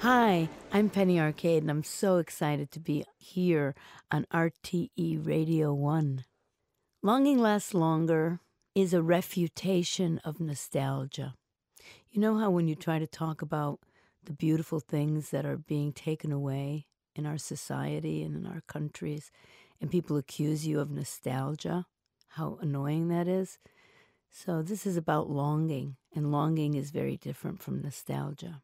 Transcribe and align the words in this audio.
Hi, 0.00 0.50
I'm 0.72 0.90
Penny 0.90 1.18
Arcade, 1.18 1.62
and 1.62 1.70
I'm 1.70 1.82
so 1.82 2.18
excited 2.18 2.70
to 2.72 2.80
be 2.80 3.06
here 3.16 3.74
on 4.10 4.26
RTE 4.30 5.26
Radio 5.26 5.72
1. 5.72 6.22
Longing 7.02 7.38
Lasts 7.38 7.72
Longer 7.72 8.40
is 8.74 8.92
a 8.92 9.02
refutation 9.02 10.20
of 10.22 10.38
nostalgia. 10.38 11.34
You 12.10 12.20
know 12.20 12.36
how 12.36 12.50
when 12.50 12.68
you 12.68 12.74
try 12.74 12.98
to 12.98 13.06
talk 13.06 13.40
about 13.40 13.80
the 14.22 14.34
beautiful 14.34 14.80
things 14.80 15.30
that 15.30 15.46
are 15.46 15.56
being 15.56 15.94
taken 15.94 16.30
away 16.30 16.88
in 17.14 17.24
our 17.24 17.38
society 17.38 18.22
and 18.22 18.36
in 18.36 18.46
our 18.46 18.60
countries, 18.68 19.30
and 19.80 19.90
people 19.90 20.18
accuse 20.18 20.66
you 20.66 20.78
of 20.78 20.90
nostalgia, 20.90 21.86
how 22.28 22.58
annoying 22.60 23.08
that 23.08 23.26
is? 23.26 23.58
So, 24.30 24.60
this 24.60 24.86
is 24.86 24.98
about 24.98 25.30
longing, 25.30 25.96
and 26.14 26.30
longing 26.30 26.74
is 26.74 26.90
very 26.90 27.16
different 27.16 27.62
from 27.62 27.80
nostalgia. 27.80 28.60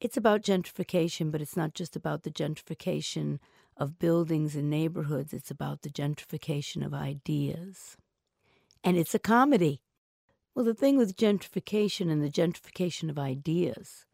It's 0.00 0.16
about 0.16 0.42
gentrification, 0.42 1.32
but 1.32 1.40
it's 1.40 1.56
not 1.56 1.74
just 1.74 1.96
about 1.96 2.22
the 2.22 2.30
gentrification 2.30 3.38
of 3.76 3.98
buildings 3.98 4.54
and 4.54 4.70
neighborhoods, 4.70 5.32
it's 5.32 5.50
about 5.50 5.82
the 5.82 5.90
gentrification 5.90 6.84
of 6.84 6.94
ideas. 6.94 7.96
And 8.84 8.96
it's 8.96 9.14
a 9.14 9.18
comedy. 9.18 9.82
Well, 10.54 10.64
the 10.64 10.74
thing 10.74 10.96
with 10.96 11.16
gentrification 11.16 12.10
and 12.10 12.22
the 12.22 12.30
gentrification 12.30 13.10
of 13.10 13.18
ideas, 13.18 14.06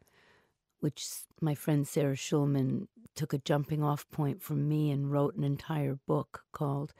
which 0.79 1.07
my 1.41 1.55
friend 1.55 1.87
Sarah 1.87 2.15
Schulman 2.15 2.87
took 3.15 3.33
a 3.33 3.39
jumping 3.39 3.83
off 3.83 4.09
point 4.11 4.41
from 4.41 4.67
me 4.67 4.91
and 4.91 5.11
wrote 5.11 5.35
an 5.35 5.43
entire 5.43 5.97
book 6.07 6.43
called 6.51 6.93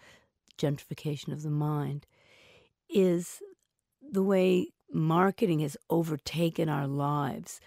Gentrification 0.57 1.31
of 1.31 1.43
the 1.43 1.51
Mind, 1.51 2.07
is 2.89 3.41
the 4.01 4.23
way 4.23 4.69
marketing 4.91 5.59
has 5.59 5.75
overtaken 5.89 6.69
our 6.69 6.87
lives 6.87 7.59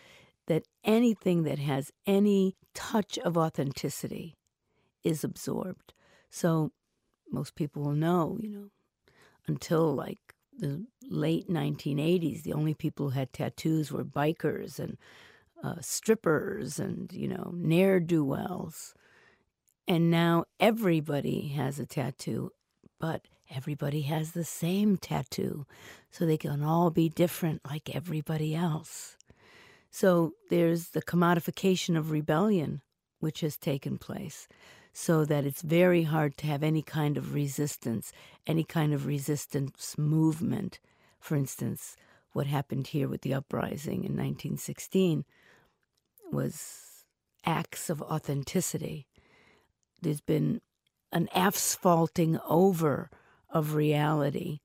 that 0.49 0.65
anything 0.85 1.45
that 1.45 1.59
has 1.59 1.93
any 2.07 2.57
touch 2.75 3.19
of 3.19 3.39
authenticity 3.39 4.35
is 5.05 5.23
absorbed. 5.23 5.93
So 6.31 6.73
most 7.31 7.55
people 7.55 7.85
will 7.85 7.93
know, 7.93 8.39
you 8.41 8.51
know, 8.51 8.69
until 9.47 9.95
like 9.95 10.19
the 10.59 10.87
late 11.09 11.49
1980s, 11.49 12.43
the 12.43 12.53
only 12.53 12.75
people 12.75 13.11
who 13.11 13.19
had 13.19 13.33
tattoos 13.33 13.93
were 13.93 14.05
bikers 14.05 14.79
and 14.79 14.99
uh, 15.63 15.77
strippers 15.81 16.79
and, 16.79 17.13
you 17.13 17.29
know, 17.29 17.53
ne'er 17.55 18.01
do 18.01 18.25
wells. 18.25 18.95
And 19.87 20.11
now 20.11 20.45
everybody 20.61 21.49
has 21.49 21.79
a 21.79 21.87
tattoo, 21.87 22.51
but 22.99 23.23
everybody 23.55 24.03
has 24.03 24.33
the 24.33 24.45
same 24.45 24.97
tattoo. 24.97 25.67
So 26.11 26.27
they 26.27 26.37
can 26.37 26.63
all 26.63 26.91
be 26.91 27.09
different 27.09 27.61
like 27.69 27.95
everybody 27.95 28.55
else. 28.55 29.17
So 29.91 30.33
there's 30.50 30.91
the 30.91 31.03
commodification 31.03 31.97
of 31.97 32.11
rebellion, 32.11 32.83
which 33.20 33.41
has 33.41 33.56
taken 33.56 33.98
place, 33.98 34.48
so 34.92 35.25
that 35.25 35.45
it's 35.45 35.62
very 35.62 36.05
hard 36.05 36.36
to 36.39 36.47
have 36.47 36.62
any 36.62 36.83
kind 36.83 37.17
of 37.17 37.34
resistance, 37.34 38.12
any 38.47 38.64
kind 38.64 38.92
of 38.92 39.06
resistance 39.06 39.97
movement. 39.97 40.80
For 41.20 41.36
instance, 41.36 41.97
what 42.33 42.47
happened 42.47 42.89
here 42.89 43.08
with 43.08 43.22
the 43.22 43.34
uprising 43.34 44.05
in 44.05 44.17
1916 44.17 45.25
was 46.30 47.05
acts 47.45 47.89
of 47.89 48.02
authenticity. 48.02 49.06
There's 50.02 50.20
been 50.20 50.61
an 51.12 51.28
asphalting 51.34 52.39
over 52.48 53.11
of 53.50 53.75
reality 53.75 54.61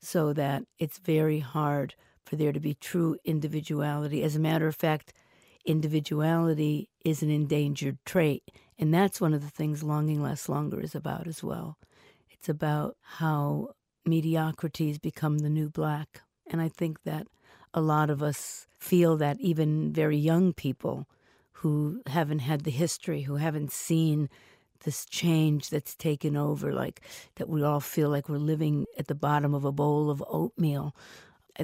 so 0.00 0.32
that 0.32 0.64
it's 0.78 0.98
very 0.98 1.40
hard 1.40 1.94
for 2.24 2.36
there 2.36 2.52
to 2.52 2.60
be 2.60 2.74
true 2.74 3.16
individuality. 3.24 4.22
As 4.22 4.36
a 4.36 4.40
matter 4.40 4.66
of 4.66 4.76
fact, 4.76 5.12
individuality 5.64 6.88
is 7.04 7.22
an 7.22 7.30
endangered 7.30 7.98
trait. 8.04 8.42
And 8.78 8.94
that's 8.94 9.20
one 9.20 9.34
of 9.34 9.42
the 9.42 9.50
things 9.50 9.82
Longing 9.82 10.22
Lasts 10.22 10.48
Longer 10.48 10.80
is 10.80 10.94
about 10.94 11.26
as 11.26 11.42
well. 11.42 11.76
It's 12.30 12.48
about 12.48 12.96
how 13.02 13.70
mediocrities 14.06 14.98
become 14.98 15.38
the 15.38 15.50
new 15.50 15.68
black. 15.68 16.22
And 16.46 16.60
I 16.60 16.68
think 16.68 17.02
that 17.04 17.26
a 17.74 17.80
lot 17.80 18.10
of 18.10 18.22
us 18.22 18.66
feel 18.78 19.16
that 19.18 19.38
even 19.40 19.92
very 19.92 20.16
young 20.16 20.52
people 20.52 21.06
who 21.52 22.00
haven't 22.06 22.38
had 22.40 22.62
the 22.62 22.70
history, 22.70 23.22
who 23.22 23.36
haven't 23.36 23.70
seen 23.70 24.28
this 24.84 25.04
change 25.04 25.68
that's 25.68 25.94
taken 25.94 26.36
over, 26.36 26.72
like 26.72 27.02
that 27.36 27.48
we 27.48 27.62
all 27.62 27.80
feel 27.80 28.08
like 28.08 28.28
we're 28.28 28.38
living 28.38 28.86
at 28.98 29.08
the 29.08 29.14
bottom 29.14 29.54
of 29.54 29.64
a 29.64 29.72
bowl 29.72 30.10
of 30.10 30.24
oatmeal 30.26 30.96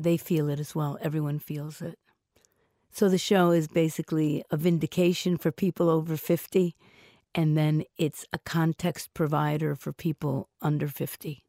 they 0.03 0.17
feel 0.17 0.49
it 0.49 0.61
as 0.61 0.75
well. 0.75 0.99
Everyone 1.01 1.39
feels 1.39 1.81
it. 1.81 1.99
So 2.91 3.09
the 3.09 3.19
show 3.19 3.51
is 3.51 3.69
basically 3.69 4.43
a 4.51 4.57
vindication 4.57 5.37
for 5.37 5.53
people 5.53 5.91
over 5.91 6.17
50, 6.17 6.75
and 7.35 7.57
then 7.57 7.85
it's 7.99 8.25
a 8.33 8.39
context 8.39 9.13
provider 9.13 9.75
for 9.75 9.93
people 9.93 10.49
under 10.63 10.89
50. 10.89 11.45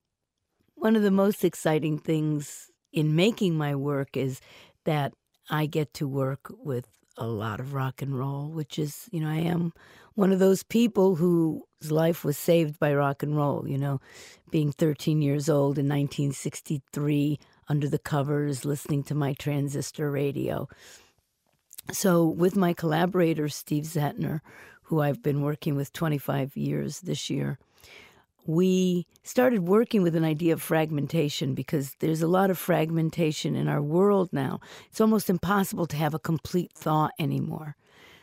One 0.75 0.95
of 0.95 1.03
the 1.03 1.11
most 1.11 1.45
exciting 1.45 1.99
things 1.99 2.69
in 2.91 3.15
making 3.15 3.55
my 3.55 3.75
work 3.75 4.17
is 4.17 4.41
that 4.83 5.13
I 5.49 5.65
get 5.65 5.93
to 5.95 6.07
work 6.07 6.51
with 6.51 6.85
a 7.17 7.27
lot 7.27 7.59
of 7.59 7.73
rock 7.73 8.01
and 8.01 8.17
roll, 8.17 8.49
which 8.49 8.77
is, 8.77 9.09
you 9.11 9.21
know, 9.21 9.29
I 9.29 9.37
am 9.37 9.73
one 10.13 10.31
of 10.31 10.39
those 10.39 10.63
people 10.63 11.15
whose 11.15 11.63
life 11.89 12.23
was 12.23 12.37
saved 12.37 12.79
by 12.79 12.93
rock 12.93 13.23
and 13.23 13.35
roll, 13.35 13.67
you 13.67 13.77
know, 13.77 13.99
being 14.51 14.71
13 14.71 15.21
years 15.21 15.49
old 15.49 15.77
in 15.77 15.85
1963 15.85 17.39
under 17.67 17.87
the 17.89 17.99
covers, 17.99 18.65
listening 18.65 19.03
to 19.03 19.15
my 19.15 19.33
transistor 19.33 20.09
radio. 20.11 20.67
So, 21.91 22.25
with 22.25 22.55
my 22.55 22.73
collaborator, 22.73 23.47
Steve 23.49 23.83
Zehentner, 23.83 24.41
who 24.83 25.01
I've 25.01 25.23
been 25.23 25.41
working 25.41 25.75
with 25.75 25.93
25 25.93 26.57
years 26.57 27.01
this 27.01 27.29
year, 27.29 27.59
we 28.45 29.05
started 29.23 29.67
working 29.67 30.01
with 30.03 30.15
an 30.15 30.23
idea 30.23 30.53
of 30.53 30.61
fragmentation 30.61 31.53
because 31.53 31.95
there's 31.99 32.21
a 32.21 32.27
lot 32.27 32.49
of 32.49 32.57
fragmentation 32.57 33.55
in 33.55 33.67
our 33.67 33.81
world 33.81 34.29
now. 34.31 34.59
It's 34.89 35.01
almost 35.01 35.29
impossible 35.29 35.85
to 35.87 35.97
have 35.97 36.13
a 36.13 36.19
complete 36.19 36.71
thought 36.73 37.11
anymore. 37.19 37.75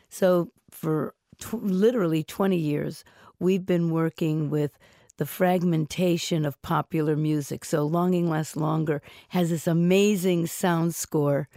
So, 0.08 0.50
for 0.70 1.14
t- 1.38 1.56
literally 1.56 2.22
20 2.22 2.56
years, 2.56 3.04
we've 3.38 3.66
been 3.66 3.90
working 3.90 4.50
with 4.50 4.78
the 5.16 5.26
fragmentation 5.26 6.44
of 6.44 6.60
popular 6.62 7.16
music. 7.16 7.64
So 7.64 7.84
Longing 7.84 8.28
Lasts 8.28 8.56
Longer 8.56 9.02
has 9.28 9.50
this 9.50 9.66
amazing 9.66 10.46
sound 10.46 10.94
score. 10.94 11.48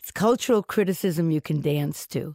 It's 0.00 0.10
cultural 0.10 0.62
criticism 0.62 1.30
you 1.30 1.40
can 1.40 1.60
dance 1.60 2.06
to. 2.08 2.34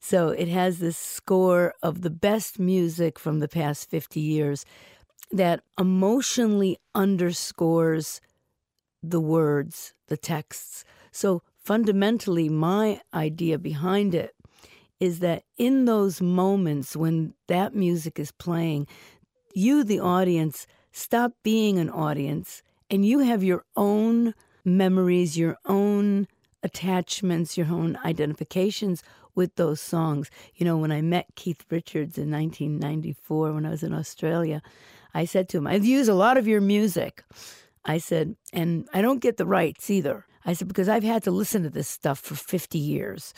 So 0.00 0.28
it 0.28 0.48
has 0.48 0.78
this 0.78 0.96
score 0.96 1.74
of 1.82 2.02
the 2.02 2.10
best 2.10 2.58
music 2.58 3.18
from 3.18 3.40
the 3.40 3.48
past 3.48 3.90
50 3.90 4.20
years 4.20 4.64
that 5.32 5.62
emotionally 5.78 6.78
underscores 6.94 8.20
the 9.02 9.20
words, 9.20 9.92
the 10.06 10.16
texts. 10.16 10.84
So 11.10 11.42
fundamentally, 11.58 12.48
my 12.48 13.00
idea 13.12 13.58
behind 13.58 14.14
it 14.14 14.34
is 15.00 15.20
that 15.20 15.44
in 15.56 15.84
those 15.84 16.20
moments 16.20 16.96
when 16.96 17.34
that 17.46 17.74
music 17.74 18.18
is 18.18 18.32
playing, 18.32 18.86
you, 19.54 19.84
the 19.84 20.00
audience, 20.00 20.66
stop 20.92 21.32
being 21.42 21.78
an 21.78 21.90
audience 21.90 22.62
and 22.90 23.04
you 23.04 23.20
have 23.20 23.42
your 23.42 23.64
own 23.76 24.34
memories, 24.64 25.38
your 25.38 25.58
own 25.66 26.26
attachments, 26.62 27.56
your 27.56 27.68
own 27.68 27.98
identifications 28.04 29.02
with 29.34 29.54
those 29.56 29.80
songs. 29.80 30.30
You 30.54 30.66
know, 30.66 30.76
when 30.76 30.92
I 30.92 31.00
met 31.00 31.34
Keith 31.36 31.64
Richards 31.70 32.18
in 32.18 32.30
1994 32.30 33.52
when 33.52 33.66
I 33.66 33.70
was 33.70 33.82
in 33.82 33.94
Australia, 33.94 34.62
I 35.14 35.24
said 35.24 35.48
to 35.50 35.58
him, 35.58 35.66
I've 35.66 35.84
used 35.84 36.10
a 36.10 36.14
lot 36.14 36.36
of 36.36 36.46
your 36.46 36.60
music. 36.60 37.24
I 37.84 37.98
said, 37.98 38.36
and 38.52 38.88
I 38.92 39.00
don't 39.00 39.22
get 39.22 39.36
the 39.36 39.46
rights 39.46 39.90
either. 39.90 40.26
I 40.44 40.52
said, 40.52 40.68
because 40.68 40.88
I've 40.88 41.04
had 41.04 41.22
to 41.24 41.30
listen 41.30 41.62
to 41.62 41.70
this 41.70 41.88
stuff 41.88 42.18
for 42.18 42.34
50 42.34 42.78
years. 42.78 43.32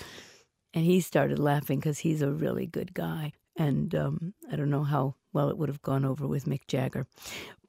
And 0.72 0.84
he 0.84 1.00
started 1.00 1.38
laughing 1.38 1.78
because 1.78 1.98
he's 1.98 2.22
a 2.22 2.30
really 2.30 2.66
good 2.66 2.94
guy. 2.94 3.32
And 3.56 3.94
um, 3.94 4.34
I 4.50 4.56
don't 4.56 4.70
know 4.70 4.84
how 4.84 5.16
well 5.32 5.48
it 5.48 5.58
would 5.58 5.68
have 5.68 5.82
gone 5.82 6.04
over 6.04 6.26
with 6.26 6.46
Mick 6.46 6.66
Jagger. 6.66 7.06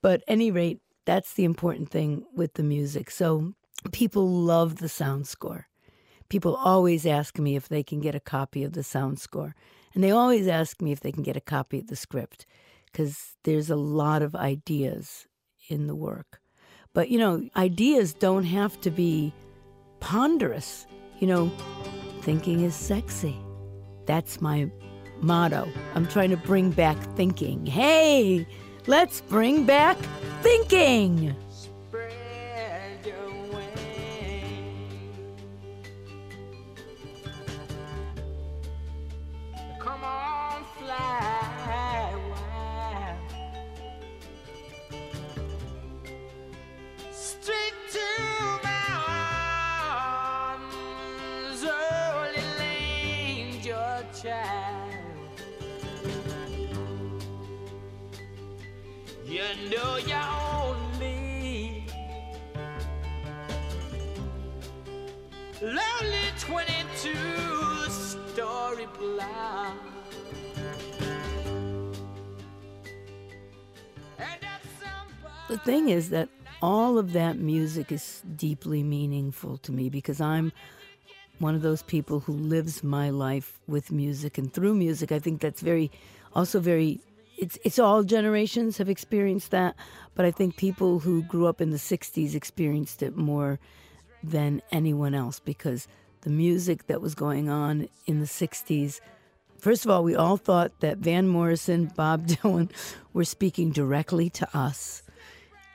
But 0.02 0.24
any 0.28 0.52
rate, 0.52 0.80
that's 1.06 1.34
the 1.34 1.44
important 1.44 1.90
thing 1.90 2.24
with 2.36 2.54
the 2.54 2.64
music. 2.64 3.12
So 3.12 3.54
people 3.92 4.30
love 4.30 4.78
the 4.78 4.90
sound 4.90 5.28
score. 5.28 5.68
People 6.30 6.56
always 6.56 7.06
ask 7.06 7.38
me 7.40 7.56
if 7.56 7.68
they 7.68 7.84
can 7.84 8.00
get 8.00 8.16
a 8.16 8.20
copy 8.20 8.64
of 8.64 8.74
the 8.74 8.84
sound 8.84 9.20
score. 9.20 9.56
And 9.94 10.04
they 10.04 10.12
always 10.12 10.48
ask 10.48 10.82
me 10.82 10.92
if 10.92 11.02
they 11.02 11.12
can 11.12 11.24
get 11.24 11.36
a 11.36 11.42
copy 11.42 11.80
of 11.80 11.88
the 11.88 11.96
script 11.96 12.46
because 12.86 13.36
there's 13.44 13.70
a 13.70 13.76
lot 13.76 14.22
of 14.22 14.36
ideas 14.36 15.28
in 15.68 15.88
the 15.88 15.96
work. 15.96 16.40
But, 16.94 17.10
you 17.10 17.20
know, 17.20 17.48
ideas 17.56 18.14
don't 18.14 18.44
have 18.44 18.80
to 18.82 18.92
be 18.92 19.34
ponderous. 20.00 20.86
You 21.20 21.28
know, 21.28 21.52
thinking 22.22 22.62
is 22.62 22.76
sexy. 22.76 23.38
That's 24.06 24.42
my 24.42 24.70
motto. 25.22 25.68
I'm 25.96 26.08
trying 26.08 26.30
to 26.32 26.38
bring 26.38 26.72
back 26.72 26.98
thinking. 27.16 27.66
Hey, 27.66 28.46
let's 28.88 29.22
bring 29.22 29.66
back 29.66 29.98
thinking. 30.42 31.36
Know 59.70 59.98
you're 59.98 60.52
lonely 65.62 66.26
22 66.40 67.90
story. 67.90 68.88
The 75.52 75.58
thing 75.58 75.90
is 75.90 76.12
that 76.12 76.30
all 76.62 76.98
of 76.98 77.12
that 77.12 77.38
music 77.38 77.92
is 77.92 78.24
deeply 78.38 78.84
meaningful 78.84 79.58
to 79.58 79.74
me 79.74 79.90
because 79.90 80.22
I'm 80.22 80.54
one 81.40 81.56
of 81.56 81.62
those 81.62 81.84
people 81.84 82.22
who 82.22 82.32
lives 82.32 82.84
my 82.86 83.10
life 83.10 83.60
with 83.68 83.92
music 83.92 84.38
and 84.38 84.54
through 84.54 84.76
music. 84.76 85.12
I 85.12 85.20
think 85.20 85.42
that's 85.42 85.60
very, 85.60 85.92
also 86.34 86.62
very. 86.62 87.02
It's 87.42 87.58
it's 87.64 87.80
all 87.80 88.04
generations 88.04 88.78
have 88.78 88.88
experienced 88.88 89.50
that, 89.50 89.76
but 90.14 90.26
I 90.26 90.32
think 90.32 90.58
people 90.58 91.00
who 91.00 91.24
grew 91.24 91.48
up 91.48 91.60
in 91.60 91.72
the 91.72 91.78
'60s 91.78 92.36
experienced 92.36 93.02
it 93.02 93.18
more 93.18 93.60
than 94.24 94.62
anyone 94.72 95.16
else 95.16 95.40
because 95.40 95.88
the 96.22 96.30
music 96.30 96.86
that 96.86 97.02
was 97.02 97.16
going 97.16 97.50
on 97.50 97.90
in 98.06 98.20
the 98.20 98.28
'60s. 98.28 99.02
First 99.58 99.86
of 99.86 99.92
all, 99.92 100.04
we 100.04 100.16
all 100.16 100.38
thought 100.38 100.80
that 100.82 101.00
Van 101.00 101.28
Morrison, 101.28 101.92
Bob 101.96 102.28
Dylan 102.28 102.70
were 103.12 103.26
speaking 103.26 103.72
directly 103.72 104.30
to 104.30 104.48
us, 104.56 105.02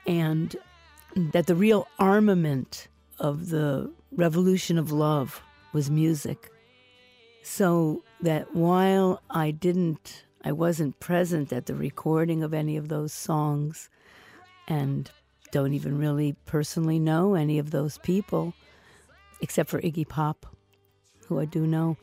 and 0.05 0.55
that 1.17 1.47
the 1.47 1.55
real 1.55 1.85
armament 1.99 2.87
of 3.19 3.49
the 3.49 3.91
revolution 4.13 4.77
of 4.77 4.93
love 4.93 5.41
was 5.73 5.91
music. 5.91 6.49
So 7.43 8.03
that 8.21 8.55
while 8.55 9.21
I 9.29 9.51
didn't, 9.51 10.23
I 10.43 10.51
wasn't 10.51 10.99
present 10.99 11.51
at 11.51 11.65
the 11.65 11.75
recording 11.75 12.43
of 12.43 12.53
any 12.53 12.77
of 12.77 12.89
those 12.89 13.13
songs 13.13 13.89
and 14.67 15.09
don't 15.51 15.73
even 15.73 15.97
really 15.97 16.35
personally 16.45 16.99
know 16.99 17.35
any 17.35 17.59
of 17.59 17.71
those 17.71 17.97
people, 17.99 18.53
except 19.41 19.69
for 19.69 19.81
Iggy 19.81 20.07
Pop, 20.07 20.45
who 21.27 21.39
I 21.39 21.45
do 21.45 21.65
know, 21.65 21.97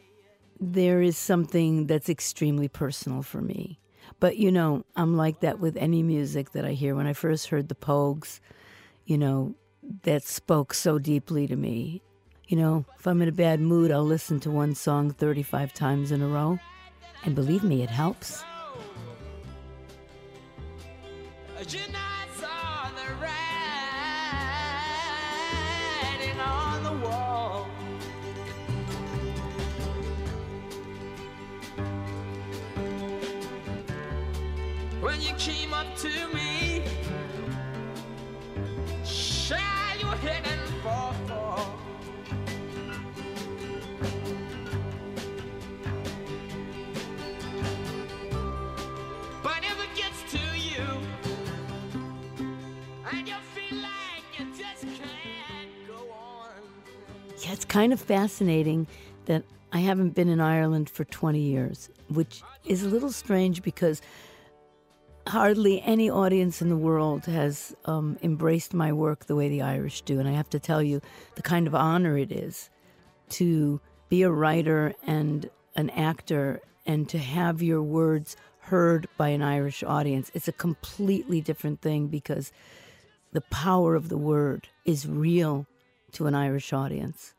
there 0.60 1.02
is 1.02 1.16
something 1.16 1.86
that's 1.86 2.08
extremely 2.08 2.68
personal 2.68 3.22
for 3.22 3.40
me. 3.40 3.78
But 4.20 4.36
you 4.36 4.50
know, 4.50 4.84
I'm 4.96 5.16
like 5.16 5.40
that 5.40 5.60
with 5.60 5.76
any 5.76 6.02
music 6.02 6.52
that 6.52 6.64
I 6.64 6.72
hear. 6.72 6.94
When 6.94 7.06
I 7.06 7.12
first 7.12 7.48
heard 7.48 7.68
the 7.68 7.74
Pogues, 7.74 8.40
you 9.04 9.18
know, 9.18 9.54
that 10.02 10.22
spoke 10.22 10.72
so 10.74 10.98
deeply 10.98 11.46
to 11.46 11.56
me. 11.56 12.02
You 12.46 12.58
know, 12.58 12.84
if 12.98 13.06
I'm 13.06 13.22
in 13.22 13.28
a 13.28 13.32
bad 13.32 13.60
mood, 13.60 13.90
I'll 13.90 14.04
listen 14.04 14.40
to 14.40 14.50
one 14.50 14.74
song 14.74 15.10
35 15.10 15.72
times 15.72 16.12
in 16.12 16.22
a 16.22 16.28
row. 16.28 16.58
And 17.24 17.34
believe 17.34 17.64
me, 17.64 17.82
it 17.82 17.88
helps. 17.88 18.44
When 35.00 35.20
you 35.20 35.32
came 35.34 35.72
up 35.72 35.86
to 35.98 36.08
me, 36.34 36.82
shine 39.04 40.00
your 40.00 40.16
head 40.16 40.46
it's 57.54 57.64
kind 57.64 57.92
of 57.92 58.00
fascinating 58.00 58.84
that 59.26 59.44
I 59.72 59.78
haven't 59.78 60.16
been 60.16 60.28
in 60.28 60.40
Ireland 60.40 60.90
for 60.90 61.04
20 61.04 61.38
years, 61.38 61.88
which 62.08 62.42
is 62.66 62.82
a 62.82 62.88
little 62.88 63.12
strange 63.12 63.62
because 63.62 64.02
hardly 65.28 65.80
any 65.82 66.10
audience 66.10 66.60
in 66.60 66.68
the 66.68 66.76
world 66.76 67.26
has 67.26 67.72
um, 67.84 68.18
embraced 68.24 68.74
my 68.74 68.92
work 68.92 69.26
the 69.26 69.36
way 69.36 69.48
the 69.48 69.62
Irish 69.62 70.02
do. 70.02 70.18
And 70.18 70.28
I 70.28 70.32
have 70.32 70.50
to 70.50 70.58
tell 70.58 70.82
you 70.82 71.00
the 71.36 71.42
kind 71.42 71.68
of 71.68 71.76
honor 71.76 72.18
it 72.18 72.32
is 72.32 72.70
to 73.30 73.80
be 74.08 74.22
a 74.22 74.32
writer 74.32 74.92
and 75.06 75.48
an 75.76 75.90
actor 75.90 76.60
and 76.86 77.08
to 77.10 77.18
have 77.18 77.62
your 77.62 77.84
words 77.84 78.36
heard 78.62 79.06
by 79.16 79.28
an 79.28 79.42
Irish 79.42 79.84
audience. 79.84 80.28
It's 80.34 80.48
a 80.48 80.52
completely 80.52 81.40
different 81.40 81.80
thing 81.80 82.08
because 82.08 82.50
the 83.32 83.42
power 83.42 83.94
of 83.94 84.08
the 84.08 84.18
word 84.18 84.66
is 84.84 85.06
real 85.06 85.66
to 86.14 86.26
an 86.26 86.34
Irish 86.34 86.72
audience. 86.72 87.32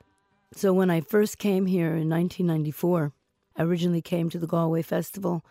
So 0.57 0.71
when 0.71 0.89
I 0.89 1.01
first 1.01 1.37
came 1.37 1.65
here 1.65 1.97
in 1.97 2.09
1994, 2.09 3.11
I 3.57 3.63
originally 3.63 4.01
came 4.01 4.29
to 4.29 4.39
the 4.39 4.47
Galway 4.47 4.83
Festival 4.83 5.43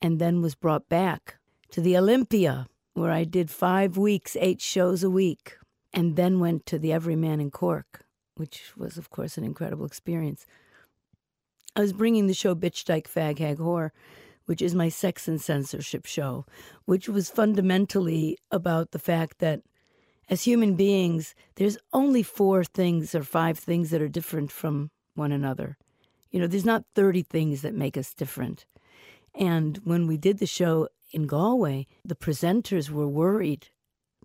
and 0.00 0.18
then 0.18 0.40
was 0.40 0.54
brought 0.54 0.88
back 0.88 1.36
to 1.70 1.82
the 1.82 1.98
Olympia, 1.98 2.66
where 2.94 3.12
I 3.12 3.24
did 3.24 3.50
five 3.50 3.98
weeks, 3.98 4.38
eight 4.40 4.62
shows 4.62 5.04
a 5.04 5.10
week, 5.10 5.58
and 5.92 6.16
then 6.16 6.40
went 6.40 6.64
to 6.64 6.78
the 6.78 6.94
Everyman 6.94 7.40
in 7.40 7.50
Cork, 7.50 8.06
which 8.36 8.72
was, 8.74 8.96
of 8.96 9.10
course, 9.10 9.36
an 9.36 9.44
incredible 9.44 9.84
experience. 9.84 10.46
I 11.76 11.80
was 11.80 11.92
bringing 11.92 12.26
the 12.26 12.32
show 12.32 12.54
Bitch 12.54 12.84
Dyke 12.84 13.08
Fag 13.08 13.40
Hag 13.40 13.58
Whore, 13.58 13.90
which 14.46 14.62
is 14.62 14.74
my 14.74 14.88
sex 14.88 15.28
and 15.28 15.38
censorship 15.38 16.06
show, 16.06 16.46
which 16.86 17.06
was 17.06 17.28
fundamentally 17.28 18.38
about 18.50 18.92
the 18.92 18.98
fact 18.98 19.40
that 19.40 19.60
as 20.28 20.44
human 20.44 20.74
beings, 20.74 21.34
there's 21.56 21.78
only 21.92 22.22
four 22.22 22.64
things 22.64 23.14
or 23.14 23.22
five 23.22 23.58
things 23.58 23.90
that 23.90 24.02
are 24.02 24.08
different 24.08 24.52
from 24.52 24.90
one 25.14 25.32
another. 25.32 25.76
You 26.30 26.40
know, 26.40 26.46
there's 26.46 26.64
not 26.64 26.84
30 26.94 27.22
things 27.22 27.62
that 27.62 27.74
make 27.74 27.96
us 27.96 28.12
different. 28.12 28.66
And 29.34 29.78
when 29.84 30.06
we 30.06 30.16
did 30.16 30.38
the 30.38 30.46
show 30.46 30.88
in 31.12 31.26
Galway, 31.26 31.86
the 32.04 32.14
presenters 32.14 32.90
were 32.90 33.08
worried 33.08 33.68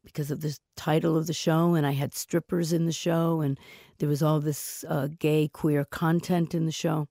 because 0.04 0.32
of 0.32 0.42
the 0.42 0.58
title 0.76 1.18
of 1.18 1.28
the 1.28 1.34
show, 1.34 1.76
and 1.76 1.88
I 1.88 1.92
had 1.92 2.14
strippers 2.14 2.74
in 2.74 2.86
the 2.86 2.92
show, 2.92 3.40
and 3.40 3.58
there 4.00 4.10
was 4.10 4.22
all 4.22 4.42
this 4.42 4.84
uh, 4.90 5.08
gay, 5.20 5.48
queer 5.48 5.86
content 5.86 6.54
in 6.54 6.66
the 6.66 6.74
show. 6.74 7.08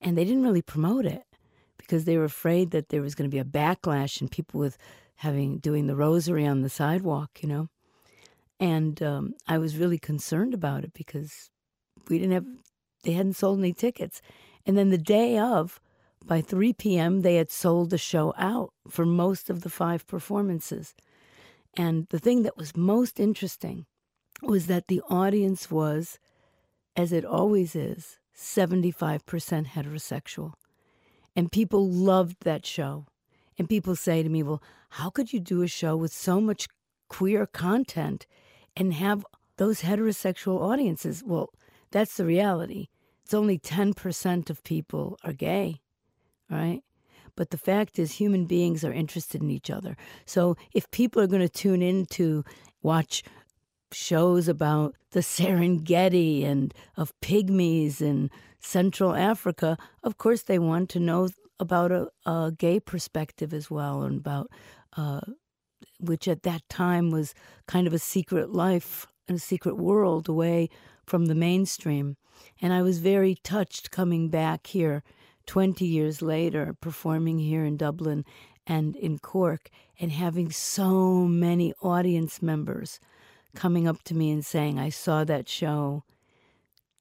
And 0.00 0.18
they 0.18 0.24
didn't 0.24 0.42
really 0.42 0.62
promote 0.62 1.06
it 1.06 1.24
because 1.78 2.04
they 2.04 2.18
were 2.18 2.24
afraid 2.24 2.70
that 2.72 2.90
there 2.90 3.00
was 3.00 3.14
going 3.14 3.30
to 3.30 3.34
be 3.34 3.38
a 3.38 3.44
backlash 3.44 4.20
and 4.20 4.30
people 4.30 4.60
with 4.60 4.76
having 5.16 5.58
doing 5.58 5.86
the 5.86 5.96
rosary 5.96 6.46
on 6.46 6.60
the 6.60 6.68
sidewalk, 6.68 7.30
you 7.40 7.48
know. 7.48 7.68
And 8.62 9.02
um, 9.02 9.34
I 9.48 9.58
was 9.58 9.76
really 9.76 9.98
concerned 9.98 10.54
about 10.54 10.84
it 10.84 10.92
because 10.94 11.50
we 12.08 12.20
didn't 12.20 12.34
have, 12.34 12.46
they 13.02 13.10
hadn't 13.10 13.34
sold 13.34 13.58
any 13.58 13.72
tickets. 13.72 14.22
And 14.64 14.78
then 14.78 14.90
the 14.90 14.98
day 14.98 15.36
of, 15.36 15.80
by 16.24 16.42
3 16.42 16.72
p.m., 16.74 17.22
they 17.22 17.34
had 17.34 17.50
sold 17.50 17.90
the 17.90 17.98
show 17.98 18.32
out 18.38 18.72
for 18.88 19.04
most 19.04 19.50
of 19.50 19.62
the 19.62 19.68
five 19.68 20.06
performances. 20.06 20.94
And 21.76 22.06
the 22.10 22.20
thing 22.20 22.44
that 22.44 22.56
was 22.56 22.76
most 22.76 23.18
interesting 23.18 23.84
was 24.42 24.68
that 24.68 24.86
the 24.86 25.02
audience 25.10 25.68
was, 25.68 26.20
as 26.94 27.10
it 27.10 27.24
always 27.24 27.74
is, 27.74 28.20
75% 28.38 29.22
heterosexual. 29.66 30.52
And 31.34 31.50
people 31.50 31.90
loved 31.90 32.36
that 32.44 32.64
show. 32.64 33.06
And 33.58 33.68
people 33.68 33.96
say 33.96 34.22
to 34.22 34.28
me, 34.28 34.44
well, 34.44 34.62
how 34.90 35.10
could 35.10 35.32
you 35.32 35.40
do 35.40 35.62
a 35.62 35.66
show 35.66 35.96
with 35.96 36.12
so 36.12 36.40
much 36.40 36.68
queer 37.08 37.44
content 37.44 38.24
and 38.76 38.94
have 38.94 39.24
those 39.56 39.82
heterosexual 39.82 40.60
audiences? 40.60 41.22
Well, 41.24 41.50
that's 41.90 42.16
the 42.16 42.24
reality. 42.24 42.88
It's 43.24 43.34
only 43.34 43.58
10% 43.58 44.50
of 44.50 44.64
people 44.64 45.18
are 45.24 45.32
gay 45.32 45.82
right? 46.52 46.82
But 47.34 47.50
the 47.50 47.58
fact 47.58 47.98
is, 47.98 48.12
human 48.12 48.44
beings 48.44 48.84
are 48.84 48.92
interested 48.92 49.42
in 49.42 49.50
each 49.50 49.70
other. 49.70 49.96
So 50.26 50.56
if 50.74 50.90
people 50.90 51.22
are 51.22 51.26
going 51.26 51.42
to 51.42 51.48
tune 51.48 51.80
in 51.82 52.04
to 52.06 52.44
watch 52.82 53.22
shows 53.90 54.48
about 54.48 54.94
the 55.10 55.20
Serengeti 55.34 56.44
and 56.44 56.74
of 56.96 57.18
pygmies 57.20 58.00
in 58.00 58.30
Central 58.60 59.14
Africa, 59.14 59.78
of 60.04 60.18
course 60.18 60.42
they 60.42 60.58
want 60.58 60.90
to 60.90 61.00
know 61.00 61.28
about 61.58 61.90
a, 61.90 62.08
a 62.26 62.52
gay 62.56 62.78
perspective 62.78 63.54
as 63.54 63.70
well, 63.70 64.02
and 64.02 64.18
about 64.18 64.50
uh, 64.96 65.20
which 66.00 66.28
at 66.28 66.42
that 66.42 66.68
time 66.68 67.10
was 67.10 67.34
kind 67.66 67.86
of 67.86 67.92
a 67.92 67.98
secret 67.98 68.50
life 68.50 69.06
and 69.28 69.36
a 69.36 69.40
secret 69.40 69.76
world 69.76 70.28
away 70.28 70.68
from 71.06 71.26
the 71.26 71.34
mainstream. 71.34 72.16
And 72.60 72.72
I 72.72 72.82
was 72.82 72.98
very 72.98 73.36
touched 73.42 73.90
coming 73.90 74.28
back 74.28 74.66
here 74.68 75.02
20 75.46 75.84
years 75.84 76.22
later, 76.22 76.74
performing 76.80 77.38
here 77.38 77.64
in 77.64 77.76
Dublin 77.76 78.24
and 78.66 78.94
in 78.96 79.18
Cork, 79.18 79.70
and 79.98 80.12
having 80.12 80.50
so 80.50 81.26
many 81.26 81.72
audience 81.82 82.40
members 82.40 83.00
coming 83.54 83.86
up 83.86 84.02
to 84.04 84.14
me 84.14 84.30
and 84.30 84.44
saying, 84.44 84.78
I 84.78 84.88
saw 84.88 85.24
that 85.24 85.48
show 85.48 86.04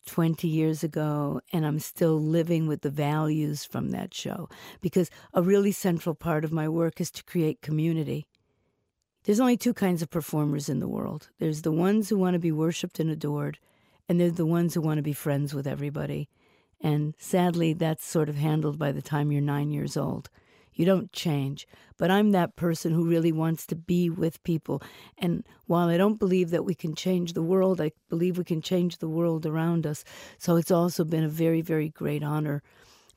20 0.07 0.47
years 0.47 0.83
ago, 0.83 1.41
and 1.53 1.65
I'm 1.65 1.79
still 1.79 2.19
living 2.19 2.67
with 2.67 2.81
the 2.81 2.89
values 2.89 3.63
from 3.63 3.91
that 3.91 4.13
show. 4.13 4.49
Because 4.81 5.09
a 5.33 5.43
really 5.43 5.71
central 5.71 6.15
part 6.15 6.43
of 6.43 6.51
my 6.51 6.67
work 6.67 6.99
is 6.99 7.11
to 7.11 7.23
create 7.23 7.61
community. 7.61 8.25
There's 9.23 9.39
only 9.39 9.57
two 9.57 9.73
kinds 9.73 10.01
of 10.01 10.09
performers 10.09 10.67
in 10.67 10.79
the 10.79 10.87
world 10.87 11.29
there's 11.39 11.61
the 11.61 11.71
ones 11.71 12.09
who 12.09 12.17
want 12.17 12.33
to 12.33 12.39
be 12.39 12.51
worshiped 12.51 12.99
and 12.99 13.09
adored, 13.09 13.59
and 14.09 14.19
there's 14.19 14.33
the 14.33 14.45
ones 14.45 14.73
who 14.73 14.81
want 14.81 14.97
to 14.97 15.03
be 15.03 15.13
friends 15.13 15.53
with 15.53 15.67
everybody. 15.67 16.27
And 16.81 17.13
sadly, 17.19 17.73
that's 17.73 18.03
sort 18.03 18.29
of 18.29 18.35
handled 18.35 18.79
by 18.79 18.91
the 18.91 19.01
time 19.01 19.31
you're 19.31 19.41
nine 19.41 19.71
years 19.71 19.95
old. 19.95 20.29
You 20.73 20.85
don't 20.85 21.13
change. 21.13 21.67
But 21.97 22.09
I'm 22.09 22.31
that 22.31 22.55
person 22.55 22.93
who 22.93 23.07
really 23.07 23.31
wants 23.31 23.67
to 23.67 23.75
be 23.75 24.09
with 24.09 24.41
people. 24.43 24.81
And 25.17 25.45
while 25.67 25.89
I 25.89 25.97
don't 25.97 26.17
believe 26.17 26.49
that 26.49 26.65
we 26.65 26.73
can 26.73 26.95
change 26.95 27.33
the 27.33 27.43
world, 27.43 27.79
I 27.79 27.91
believe 28.09 28.37
we 28.37 28.43
can 28.43 28.61
change 28.61 28.97
the 28.97 29.09
world 29.09 29.45
around 29.45 29.85
us. 29.85 30.03
So 30.39 30.55
it's 30.55 30.71
also 30.71 31.03
been 31.03 31.23
a 31.23 31.29
very, 31.29 31.61
very 31.61 31.89
great 31.89 32.23
honor 32.23 32.63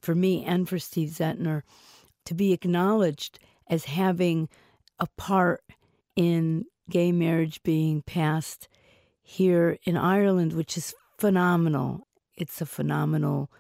for 0.03 0.15
me 0.15 0.45
and 0.45 0.69
for 0.69 0.79
Steve 0.79 1.09
Zehentner 1.09 1.63
to 2.27 2.35
be 2.35 2.53
acknowledged 2.53 3.39
as 3.69 3.87
having 3.87 4.51
a 5.01 5.07
part 5.17 5.65
in 6.17 6.65
gay 6.91 7.13
marriage 7.13 7.63
being 7.63 8.03
passed 8.03 8.69
here 9.23 9.79
in 9.85 9.97
Ireland, 9.97 10.53
which 10.53 10.77
is 10.77 10.95
phenomenal. 11.19 12.07
It's 12.37 12.61
a 12.61 12.67
phenomenal 12.67 13.51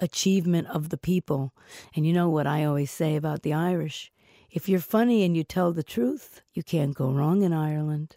achievement 0.00 0.68
of 0.68 0.88
the 0.88 0.98
people. 0.98 1.54
And 1.94 2.06
you 2.06 2.12
know 2.12 2.28
what 2.28 2.46
I 2.46 2.64
always 2.64 2.90
say 2.90 3.16
about 3.16 3.42
the 3.42 3.54
Irish 3.54 4.12
if 4.54 4.68
you're 4.68 4.78
funny 4.78 5.24
and 5.24 5.36
you 5.36 5.42
tell 5.42 5.72
the 5.72 5.82
truth, 5.82 6.40
you 6.54 6.62
can't 6.62 6.94
go 6.94 7.10
wrong 7.10 7.42
in 7.42 7.52
Ireland. 7.52 8.16